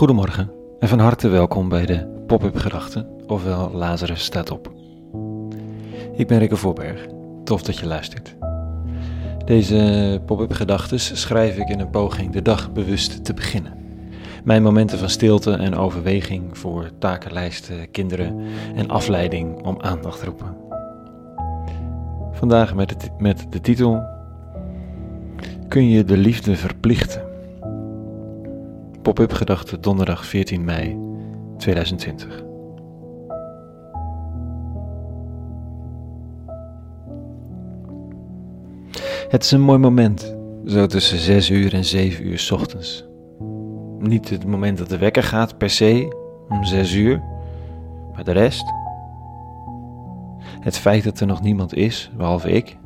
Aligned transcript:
Goedemorgen 0.00 0.50
en 0.78 0.88
van 0.88 0.98
harte 0.98 1.28
welkom 1.28 1.68
bij 1.68 1.86
de 1.86 2.22
Pop-up 2.26 2.56
Gedachten, 2.56 3.06
ofwel 3.26 3.70
Lazarus 3.72 4.24
staat 4.24 4.50
op. 4.50 4.72
Ik 6.16 6.26
ben 6.26 6.38
Rikke 6.38 6.56
Voorberg, 6.56 7.06
tof 7.44 7.62
dat 7.62 7.78
je 7.78 7.86
luistert. 7.86 8.36
Deze 9.44 10.20
Pop-up 10.26 10.52
Gedachten 10.52 11.00
schrijf 11.00 11.56
ik 11.56 11.68
in 11.68 11.80
een 11.80 11.90
poging 11.90 12.32
de 12.32 12.42
dag 12.42 12.72
bewust 12.72 13.24
te 13.24 13.34
beginnen. 13.34 13.72
Mijn 14.44 14.62
momenten 14.62 14.98
van 14.98 15.08
stilte 15.08 15.52
en 15.52 15.76
overweging 15.76 16.58
voor 16.58 16.90
takenlijsten, 16.98 17.90
kinderen 17.90 18.40
en 18.74 18.90
afleiding 18.90 19.62
om 19.62 19.80
aandacht 19.80 20.22
roepen. 20.22 20.56
Vandaag 22.32 22.74
met 22.74 23.10
met 23.18 23.46
de 23.50 23.60
titel 23.60 24.02
Kun 25.68 25.88
je 25.88 26.04
de 26.04 26.16
liefde 26.16 26.56
verplichten? 26.56 27.29
Pop-up 29.02 29.32
gedachte 29.32 29.80
donderdag 29.80 30.26
14 30.26 30.64
mei 30.64 30.98
2020. 31.58 32.44
Het 39.28 39.44
is 39.44 39.50
een 39.50 39.60
mooi 39.60 39.78
moment, 39.78 40.36
zo 40.66 40.86
tussen 40.86 41.18
6 41.18 41.50
uur 41.50 41.74
en 41.74 41.84
7 41.84 42.26
uur 42.26 42.48
ochtends. 42.52 43.04
Niet 43.98 44.28
het 44.28 44.46
moment 44.46 44.78
dat 44.78 44.88
de 44.88 44.98
wekker 44.98 45.22
gaat 45.22 45.58
per 45.58 45.70
se, 45.70 46.16
om 46.48 46.64
6 46.64 46.94
uur, 46.94 47.22
maar 48.14 48.24
de 48.24 48.32
rest. 48.32 48.64
Het 50.60 50.78
feit 50.78 51.04
dat 51.04 51.20
er 51.20 51.26
nog 51.26 51.42
niemand 51.42 51.74
is, 51.74 52.10
behalve 52.16 52.50
ik. 52.50 52.76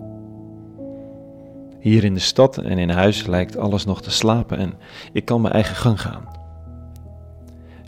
Hier 1.85 2.05
in 2.05 2.15
de 2.15 2.21
stad 2.21 2.59
en 2.59 2.79
in 2.79 2.91
huis 2.91 3.27
lijkt 3.27 3.57
alles 3.57 3.85
nog 3.85 4.03
te 4.03 4.11
slapen 4.11 4.59
en 4.59 4.75
ik 5.13 5.25
kan 5.25 5.41
mijn 5.41 5.55
eigen 5.55 5.77
gang 5.77 6.01
gaan. 6.01 6.29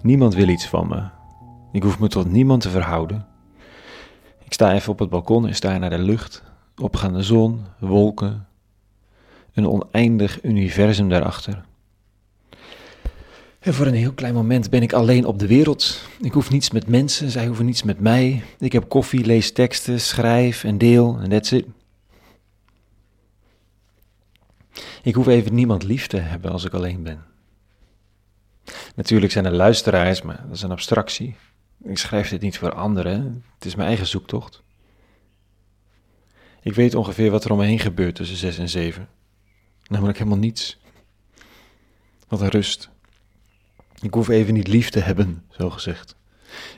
Niemand 0.02 0.34
wil 0.34 0.48
iets 0.48 0.66
van 0.66 0.88
me. 0.88 1.02
Ik 1.72 1.82
hoef 1.82 1.98
me 1.98 2.08
tot 2.08 2.30
niemand 2.30 2.62
te 2.62 2.70
verhouden. 2.70 3.26
Ik 4.44 4.52
sta 4.52 4.74
even 4.74 4.92
op 4.92 4.98
het 4.98 5.08
balkon 5.08 5.46
en 5.46 5.54
sta 5.54 5.78
naar 5.78 5.90
de 5.90 5.98
lucht, 5.98 6.42
opgaande 6.76 7.22
zon, 7.22 7.64
wolken, 7.78 8.46
een 9.54 9.68
oneindig 9.68 10.44
universum 10.44 11.08
daarachter. 11.08 11.64
En 13.58 13.74
voor 13.74 13.86
een 13.86 13.94
heel 13.94 14.12
klein 14.12 14.34
moment 14.34 14.70
ben 14.70 14.82
ik 14.82 14.92
alleen 14.92 15.24
op 15.24 15.38
de 15.38 15.46
wereld. 15.46 16.00
Ik 16.20 16.32
hoef 16.32 16.50
niets 16.50 16.70
met 16.70 16.88
mensen, 16.88 17.30
zij 17.30 17.46
hoeven 17.46 17.64
niets 17.64 17.82
met 17.82 18.00
mij. 18.00 18.42
Ik 18.58 18.72
heb 18.72 18.88
koffie, 18.88 19.24
lees 19.24 19.52
teksten, 19.52 20.00
schrijf 20.00 20.64
en 20.64 20.78
deel 20.78 21.18
en 21.20 21.28
that's 21.28 21.52
it. 21.52 21.66
Ik 25.02 25.14
hoef 25.14 25.26
even 25.26 25.54
niemand 25.54 25.82
lief 25.82 26.06
te 26.06 26.16
hebben 26.16 26.50
als 26.50 26.64
ik 26.64 26.72
alleen 26.72 27.02
ben. 27.02 27.24
Natuurlijk 28.94 29.32
zijn 29.32 29.44
er 29.44 29.52
luisteraars, 29.52 30.22
maar 30.22 30.42
dat 30.46 30.56
is 30.56 30.62
een 30.62 30.70
abstractie. 30.70 31.36
Ik 31.82 31.98
schrijf 31.98 32.28
dit 32.28 32.40
niet 32.40 32.58
voor 32.58 32.74
anderen, 32.74 33.44
het 33.54 33.64
is 33.64 33.74
mijn 33.74 33.88
eigen 33.88 34.06
zoektocht. 34.06 34.62
Ik 36.62 36.74
weet 36.74 36.94
ongeveer 36.94 37.30
wat 37.30 37.44
er 37.44 37.50
om 37.50 37.58
me 37.58 37.64
heen 37.64 37.78
gebeurt 37.78 38.14
tussen 38.14 38.36
zes 38.36 38.58
en 38.58 38.68
zeven. 38.68 39.08
Namelijk 39.88 40.18
helemaal 40.18 40.38
niets. 40.38 40.78
Wat 42.28 42.40
een 42.40 42.48
rust. 42.48 42.88
Ik 44.00 44.14
hoef 44.14 44.28
even 44.28 44.54
niet 44.54 44.68
lief 44.68 44.90
te 44.90 45.00
hebben, 45.00 45.44
zo 45.50 45.70
gezegd. 45.70 46.16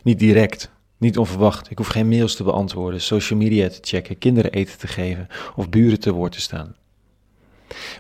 Niet 0.03 0.19
direct, 0.19 0.71
niet 0.97 1.19
onverwacht. 1.19 1.71
Ik 1.71 1.79
hoef 1.79 1.87
geen 1.87 2.09
mails 2.09 2.37
te 2.37 2.43
beantwoorden, 2.43 3.01
social 3.01 3.39
media 3.39 3.69
te 3.69 3.79
checken, 3.81 4.19
kinderen 4.19 4.53
eten 4.53 4.79
te 4.79 4.87
geven 4.87 5.27
of 5.57 5.69
buren 5.69 6.01
te 6.01 6.13
woord 6.13 6.33
te 6.33 6.41
staan. 6.41 6.77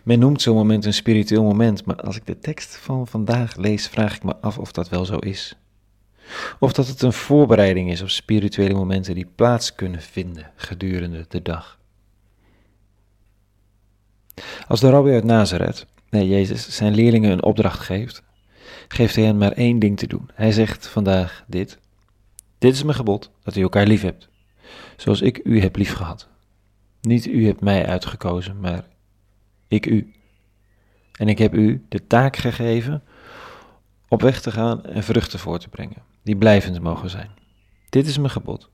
Men 0.02 0.18
noemt 0.18 0.42
zo'n 0.42 0.56
moment 0.56 0.84
een 0.84 0.94
spiritueel 0.94 1.42
moment, 1.42 1.84
maar 1.84 1.96
als 1.96 2.16
ik 2.16 2.26
de 2.26 2.38
tekst 2.38 2.76
van 2.76 3.06
vandaag 3.06 3.56
lees, 3.56 3.88
vraag 3.88 4.16
ik 4.16 4.22
me 4.22 4.36
af 4.36 4.58
of 4.58 4.72
dat 4.72 4.88
wel 4.88 5.04
zo 5.04 5.16
is. 5.16 5.56
Of 6.58 6.72
dat 6.72 6.86
het 6.86 7.02
een 7.02 7.12
voorbereiding 7.12 7.90
is 7.90 8.02
op 8.02 8.08
spirituele 8.08 8.74
momenten 8.74 9.14
die 9.14 9.30
plaats 9.34 9.74
kunnen 9.74 10.02
vinden 10.02 10.50
gedurende 10.56 11.24
de 11.28 11.42
dag. 11.42 11.78
Als 14.68 14.80
de 14.80 14.90
rabbi 14.90 15.10
uit 15.10 15.24
Nazareth, 15.24 15.86
nee 16.10 16.28
Jezus, 16.28 16.76
zijn 16.76 16.94
leerlingen 16.94 17.30
een 17.30 17.42
opdracht 17.42 17.80
geeft, 17.80 18.22
geeft 18.88 19.16
hij 19.16 19.24
hen 19.24 19.38
maar 19.38 19.52
één 19.52 19.78
ding 19.78 19.98
te 19.98 20.06
doen. 20.06 20.30
Hij 20.34 20.52
zegt 20.52 20.86
vandaag 20.86 21.44
dit. 21.46 21.78
Dit 22.58 22.74
is 22.74 22.82
mijn 22.82 22.96
gebod, 22.96 23.30
dat 23.42 23.56
u 23.56 23.62
elkaar 23.62 23.86
lief 23.86 24.02
hebt, 24.02 24.28
zoals 24.96 25.20
ik 25.20 25.40
u 25.44 25.60
heb 25.60 25.76
lief 25.76 25.92
gehad. 25.92 26.28
Niet 27.00 27.26
u 27.26 27.46
hebt 27.46 27.60
mij 27.60 27.86
uitgekozen, 27.86 28.60
maar 28.60 28.84
ik 29.68 29.86
u. 29.86 30.12
En 31.12 31.28
ik 31.28 31.38
heb 31.38 31.54
u 31.54 31.84
de 31.88 32.06
taak 32.06 32.36
gegeven 32.36 33.02
op 34.08 34.22
weg 34.22 34.40
te 34.40 34.50
gaan 34.50 34.84
en 34.84 35.02
vruchten 35.02 35.38
voor 35.38 35.58
te 35.58 35.68
brengen, 35.68 36.02
die 36.22 36.36
blijvend 36.36 36.80
mogen 36.80 37.10
zijn. 37.10 37.30
Dit 37.88 38.06
is 38.06 38.18
mijn 38.18 38.30
gebod, 38.30 38.70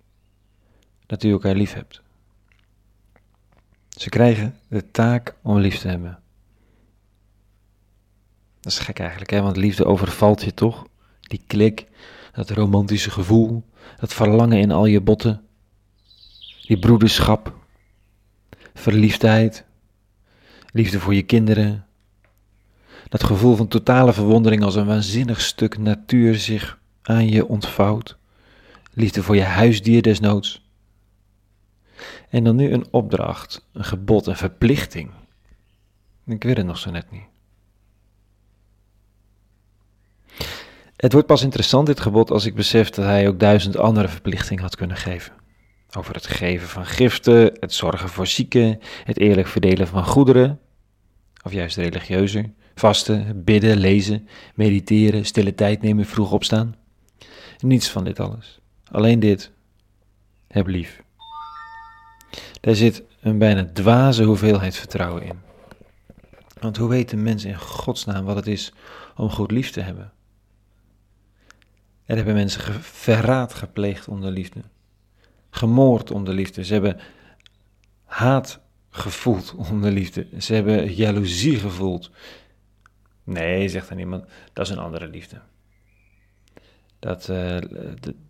dat 1.06 1.22
u 1.22 1.30
elkaar 1.30 1.54
lief 1.54 1.72
hebt. 1.72 2.02
Ze 3.88 4.08
krijgen 4.08 4.58
de 4.68 4.90
taak 4.90 5.34
om 5.42 5.58
lief 5.58 5.78
te 5.78 5.88
hebben. 5.88 6.18
Dat 8.60 8.72
is 8.72 8.78
gek 8.78 8.98
eigenlijk, 8.98 9.30
hè? 9.30 9.42
want 9.42 9.56
liefde 9.56 9.84
overvalt 9.84 10.42
je 10.42 10.54
toch? 10.54 10.86
Die 11.20 11.42
klik, 11.46 11.86
dat 12.32 12.50
romantische 12.50 13.10
gevoel, 13.10 13.64
dat 13.96 14.14
verlangen 14.14 14.58
in 14.58 14.70
al 14.70 14.86
je 14.86 15.00
botten, 15.00 15.42
die 16.66 16.78
broederschap, 16.78 17.54
verliefdheid, 18.74 19.64
liefde 20.74 21.00
voor 21.00 21.14
je 21.14 21.22
kinderen. 21.22 21.86
Dat 23.08 23.24
gevoel 23.24 23.56
van 23.56 23.68
totale 23.68 24.12
verwondering 24.12 24.62
als 24.62 24.74
een 24.74 24.86
waanzinnig 24.86 25.40
stuk 25.40 25.78
natuur 25.78 26.34
zich 26.34 26.78
aan 27.02 27.28
je 27.28 27.46
ontvouwt. 27.46 28.16
Liefde 28.92 29.22
voor 29.22 29.36
je 29.36 29.42
huisdier 29.42 30.02
desnoods. 30.02 30.68
En 32.28 32.44
dan 32.44 32.56
nu 32.56 32.72
een 32.72 32.86
opdracht, 32.90 33.66
een 33.72 33.84
gebod, 33.84 34.26
een 34.26 34.36
verplichting. 34.36 35.10
Ik 36.26 36.42
weet 36.44 36.56
het 36.56 36.66
nog 36.66 36.78
zo 36.78 36.90
net 36.90 37.10
niet. 37.10 37.28
Het 40.96 41.12
wordt 41.12 41.26
pas 41.26 41.42
interessant, 41.42 41.86
dit 41.86 42.00
gebod, 42.00 42.30
als 42.30 42.46
ik 42.46 42.54
besef 42.54 42.90
dat 42.90 43.04
hij 43.04 43.28
ook 43.28 43.40
duizend 43.40 43.76
andere 43.76 44.08
verplichtingen 44.08 44.62
had 44.62 44.76
kunnen 44.76 44.96
geven. 44.96 45.32
Over 45.96 46.14
het 46.14 46.26
geven 46.26 46.68
van 46.68 46.86
giften, 46.86 47.52
het 47.60 47.72
zorgen 47.72 48.08
voor 48.08 48.26
zieken, 48.26 48.80
het 49.04 49.18
eerlijk 49.18 49.48
verdelen 49.48 49.86
van 49.86 50.04
goederen, 50.04 50.58
of 51.44 51.52
juist 51.52 51.76
religieuzer, 51.76 52.50
vasten, 52.74 53.44
bidden, 53.44 53.76
lezen, 53.76 54.28
mediteren, 54.54 55.24
stille 55.24 55.54
tijd 55.54 55.82
nemen, 55.82 56.06
vroeg 56.06 56.32
opstaan. 56.32 56.74
Niets 57.58 57.90
van 57.90 58.04
dit 58.04 58.20
alles. 58.20 58.60
Alleen 58.90 59.20
dit. 59.20 59.52
Heb 60.48 60.66
lief. 60.66 61.02
Daar 62.60 62.74
zit 62.74 63.02
een 63.20 63.38
bijna 63.38 63.70
dwaze 63.72 64.24
hoeveelheid 64.24 64.76
vertrouwen 64.76 65.22
in. 65.22 65.38
Want 66.60 66.76
hoe 66.76 66.88
weet 66.88 67.12
een 67.12 67.22
mens 67.22 67.44
in 67.44 67.58
godsnaam 67.58 68.24
wat 68.24 68.36
het 68.36 68.46
is 68.46 68.72
om 69.16 69.30
goed 69.30 69.50
lief 69.50 69.70
te 69.70 69.80
hebben? 69.80 70.12
Er 72.04 72.16
hebben 72.16 72.34
mensen 72.34 72.82
verraad 72.82 73.54
gepleegd 73.54 74.08
om 74.08 74.20
de 74.20 74.30
liefde, 74.30 74.60
gemoord 75.50 76.10
om 76.10 76.24
de 76.24 76.32
liefde. 76.32 76.64
Ze 76.64 76.72
hebben 76.72 77.00
haat 78.04 78.60
gevoeld 78.94 79.54
om 79.54 79.80
de 79.80 79.90
liefde. 79.90 80.28
Ze 80.38 80.54
hebben 80.54 80.94
jaloezie 80.94 81.58
gevoeld. 81.58 82.10
Nee, 83.24 83.68
zegt 83.68 83.88
dan 83.88 83.98
iemand, 83.98 84.24
dat 84.52 84.66
is 84.66 84.72
een 84.72 84.78
andere 84.78 85.08
liefde. 85.08 85.40
Dat, 86.98 87.28
uh, 87.28 87.58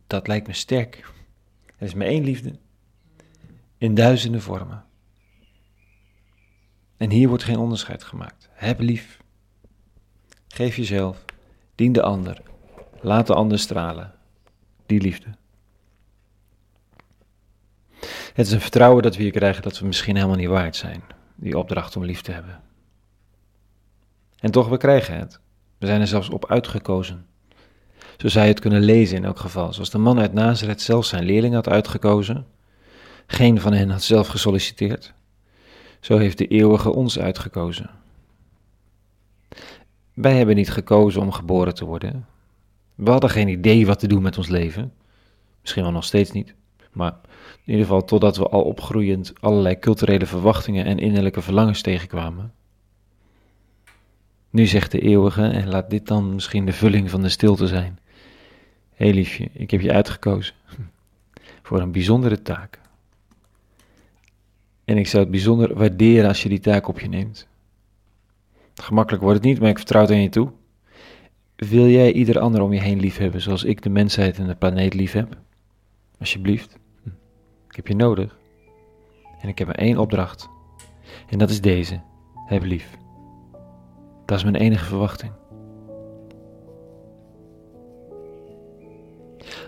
dat 0.06 0.26
lijkt 0.26 0.46
me 0.46 0.52
sterk. 0.52 1.12
Er 1.76 1.86
is 1.86 1.94
maar 1.94 2.06
één 2.06 2.24
liefde. 2.24 2.58
In 3.78 3.94
duizenden 3.94 4.42
vormen. 4.42 4.84
En 6.96 7.10
hier 7.10 7.28
wordt 7.28 7.44
geen 7.44 7.58
onderscheid 7.58 8.04
gemaakt. 8.04 8.48
Heb 8.52 8.80
lief. 8.80 9.18
Geef 10.48 10.76
jezelf. 10.76 11.24
Dien 11.74 11.92
de 11.92 12.02
ander. 12.02 12.42
Laat 13.00 13.26
de 13.26 13.34
ander 13.34 13.58
stralen. 13.58 14.14
Die 14.86 15.00
liefde. 15.00 15.28
Het 18.34 18.46
is 18.46 18.52
een 18.52 18.60
vertrouwen 18.60 19.02
dat 19.02 19.16
we 19.16 19.22
hier 19.22 19.32
krijgen 19.32 19.62
dat 19.62 19.78
we 19.78 19.86
misschien 19.86 20.16
helemaal 20.16 20.36
niet 20.36 20.48
waard 20.48 20.76
zijn, 20.76 21.02
die 21.34 21.58
opdracht 21.58 21.96
om 21.96 22.04
lief 22.04 22.20
te 22.20 22.32
hebben. 22.32 22.60
En 24.38 24.50
toch, 24.50 24.68
we 24.68 24.76
krijgen 24.76 25.18
het. 25.18 25.40
We 25.78 25.86
zijn 25.86 26.00
er 26.00 26.06
zelfs 26.06 26.28
op 26.28 26.50
uitgekozen. 26.50 27.26
Zo 28.16 28.28
zou 28.28 28.44
je 28.44 28.50
het 28.50 28.60
kunnen 28.60 28.80
lezen 28.80 29.16
in 29.16 29.24
elk 29.24 29.38
geval. 29.38 29.72
Zoals 29.72 29.90
de 29.90 29.98
man 29.98 30.18
uit 30.18 30.32
Nazareth 30.32 30.82
zelf 30.82 31.04
zijn 31.04 31.24
leerling 31.24 31.54
had 31.54 31.68
uitgekozen. 31.68 32.46
Geen 33.26 33.60
van 33.60 33.72
hen 33.72 33.90
had 33.90 34.02
zelf 34.02 34.26
gesolliciteerd. 34.26 35.14
Zo 36.00 36.18
heeft 36.18 36.38
de 36.38 36.46
eeuwige 36.46 36.92
ons 36.92 37.18
uitgekozen. 37.18 37.90
Wij 40.14 40.36
hebben 40.36 40.56
niet 40.56 40.70
gekozen 40.70 41.20
om 41.22 41.32
geboren 41.32 41.74
te 41.74 41.84
worden. 41.84 42.26
We 42.94 43.10
hadden 43.10 43.30
geen 43.30 43.48
idee 43.48 43.86
wat 43.86 43.98
te 43.98 44.06
doen 44.06 44.22
met 44.22 44.38
ons 44.38 44.48
leven. 44.48 44.92
Misschien 45.60 45.82
wel 45.82 45.92
nog 45.92 46.04
steeds 46.04 46.30
niet. 46.30 46.54
Maar 46.94 47.12
in 47.64 47.72
ieder 47.72 47.82
geval 47.82 48.04
totdat 48.04 48.36
we 48.36 48.48
al 48.48 48.62
opgroeiend 48.62 49.32
allerlei 49.40 49.78
culturele 49.78 50.26
verwachtingen 50.26 50.84
en 50.84 50.98
innerlijke 50.98 51.42
verlangens 51.42 51.82
tegenkwamen. 51.82 52.52
Nu 54.50 54.66
zegt 54.66 54.90
de 54.90 55.00
eeuwige, 55.00 55.42
en 55.42 55.68
laat 55.68 55.90
dit 55.90 56.06
dan 56.06 56.34
misschien 56.34 56.66
de 56.66 56.72
vulling 56.72 57.10
van 57.10 57.22
de 57.22 57.28
stilte 57.28 57.66
zijn. 57.66 57.98
Hé 58.94 59.10
liefje, 59.10 59.48
ik 59.52 59.70
heb 59.70 59.80
je 59.80 59.92
uitgekozen 59.92 60.54
voor 61.66 61.80
een 61.80 61.92
bijzondere 61.92 62.42
taak. 62.42 62.80
En 64.84 64.96
ik 64.96 65.06
zou 65.06 65.22
het 65.22 65.32
bijzonder 65.32 65.74
waarderen 65.74 66.28
als 66.28 66.42
je 66.42 66.48
die 66.48 66.60
taak 66.60 66.88
op 66.88 67.00
je 67.00 67.08
neemt. 67.08 67.46
Gemakkelijk 68.74 69.22
wordt 69.22 69.38
het 69.38 69.46
niet, 69.46 69.60
maar 69.60 69.68
ik 69.68 69.76
vertrouw 69.76 70.02
het 70.02 70.10
aan 70.10 70.22
je 70.22 70.28
toe. 70.28 70.50
Wil 71.56 71.88
jij 71.88 72.12
ieder 72.12 72.38
ander 72.38 72.60
om 72.60 72.72
je 72.72 72.80
heen 72.80 73.00
lief 73.00 73.16
hebben 73.16 73.40
zoals 73.40 73.64
ik 73.64 73.82
de 73.82 73.90
mensheid 73.90 74.38
en 74.38 74.46
de 74.46 74.54
planeet 74.54 74.94
lief 74.94 75.12
heb? 75.12 75.36
Alsjeblieft. 76.18 76.78
Ik 77.74 77.80
heb 77.80 77.88
je 77.88 78.04
nodig. 78.04 78.38
En 79.40 79.48
ik 79.48 79.58
heb 79.58 79.66
maar 79.66 79.76
één 79.76 79.98
opdracht. 79.98 80.48
En 81.28 81.38
dat 81.38 81.50
is 81.50 81.60
deze. 81.60 82.00
Heb 82.46 82.62
lief. 82.62 82.98
Dat 84.24 84.38
is 84.38 84.44
mijn 84.44 84.56
enige 84.56 84.84
verwachting. 84.84 85.32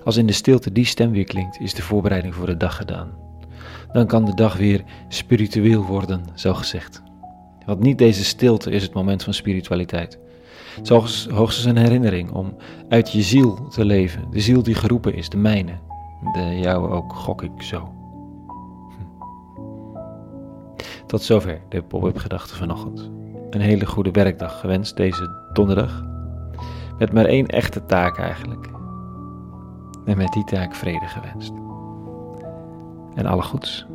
Als 0.04 0.16
in 0.16 0.26
de 0.26 0.32
stilte 0.32 0.72
die 0.72 0.84
stem 0.84 1.10
weer 1.10 1.24
klinkt, 1.24 1.60
is 1.60 1.74
de 1.74 1.82
voorbereiding 1.82 2.34
voor 2.34 2.46
de 2.46 2.56
dag 2.56 2.76
gedaan. 2.76 3.18
Dan 3.92 4.06
kan 4.06 4.24
de 4.24 4.34
dag 4.34 4.56
weer 4.56 4.84
spiritueel 5.08 5.82
worden, 5.82 6.24
zo 6.34 6.54
gezegd. 6.54 7.02
Want 7.64 7.80
niet 7.80 7.98
deze 7.98 8.24
stilte 8.24 8.70
is 8.70 8.82
het 8.82 8.94
moment 8.94 9.24
van 9.24 9.34
spiritualiteit. 9.34 10.18
Het 10.76 10.90
is 10.90 11.26
hoogstens 11.28 11.64
een 11.64 11.76
herinnering 11.76 12.30
om 12.30 12.56
uit 12.88 13.12
je 13.12 13.22
ziel 13.22 13.68
te 13.68 13.84
leven. 13.84 14.30
De 14.30 14.40
ziel 14.40 14.62
die 14.62 14.74
geroepen 14.74 15.14
is, 15.14 15.28
de 15.28 15.36
mijne. 15.36 15.78
De 16.32 16.76
ook, 16.90 17.12
gok 17.12 17.42
ik 17.42 17.62
zo. 17.62 17.92
Hm. 18.88 19.04
Tot 21.06 21.22
zover 21.22 21.60
de 21.68 21.82
pop-up 21.82 22.18
gedachte 22.18 22.54
vanochtend. 22.54 23.10
Een 23.50 23.60
hele 23.60 23.86
goede 23.86 24.10
werkdag 24.10 24.60
gewenst 24.60 24.96
deze 24.96 25.50
donderdag. 25.52 26.04
Met 26.98 27.12
maar 27.12 27.24
één 27.24 27.46
echte 27.46 27.84
taak 27.84 28.18
eigenlijk. 28.18 28.70
En 30.04 30.16
met 30.16 30.32
die 30.32 30.44
taak 30.44 30.74
vrede 30.74 31.06
gewenst. 31.06 31.52
En 33.14 33.26
alle 33.26 33.42
goeds. 33.42 33.86